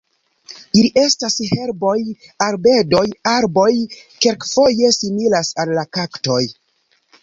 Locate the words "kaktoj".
6.01-6.45